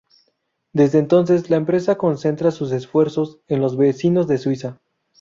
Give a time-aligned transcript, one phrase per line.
[0.73, 4.81] Desde entonces, la empresa concentra sus esfuerzos en los vecinos de Suiza.